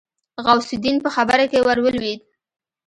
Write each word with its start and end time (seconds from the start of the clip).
غوث 0.45 0.69
الدين 0.75 0.97
په 1.03 1.09
خبره 1.15 1.45
کې 1.51 1.59
ورولوېد. 1.65 2.19